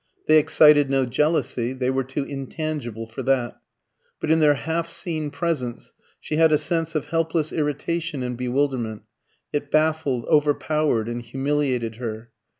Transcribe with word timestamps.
They 0.25 0.39
excited 0.39 0.89
no 0.89 1.05
jealousy 1.05 1.73
they 1.73 1.91
were 1.91 2.03
too 2.03 2.23
intangible 2.23 3.05
for 3.05 3.21
that; 3.21 3.61
but 4.19 4.31
in 4.31 4.39
their 4.39 4.55
half 4.55 4.87
seen 4.89 5.29
presence 5.29 5.91
she 6.19 6.37
had 6.37 6.51
a 6.51 6.57
sense 6.57 6.95
of 6.95 7.05
helpless 7.09 7.53
irritation 7.53 8.23
and 8.23 8.35
bewilderment 8.35 9.03
it 9.53 9.69
baffled, 9.69 10.25
overpowered, 10.25 11.07
and 11.07 11.21
humiliated 11.21 11.97
her. 11.97 12.31